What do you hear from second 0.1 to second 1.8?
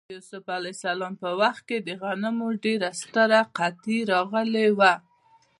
یوسف ع په وخت کې